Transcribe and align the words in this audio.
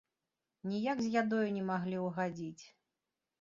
Ніяк 0.71 0.97
з 1.07 1.11
ядою 1.21 1.43
не 1.59 1.61
маглі 1.69 2.01
ўгадзіць. 2.07 2.65